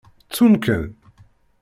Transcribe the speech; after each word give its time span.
Ttun-ken. 0.27 0.83